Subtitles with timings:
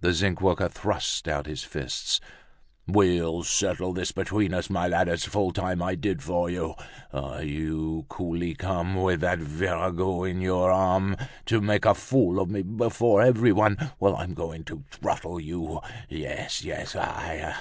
[0.00, 2.18] The zinc worker thrust out his fists.
[2.88, 5.06] "We'll settle this between us, my lad.
[5.06, 6.74] It's full time I did for you!
[7.12, 11.14] Ah, you coolly come, with that virago on your arm,
[11.46, 13.76] to make a fool of me before everyone.
[14.00, 14.16] Well!
[14.16, 17.54] I'm going to throttle you—yes, yes, I!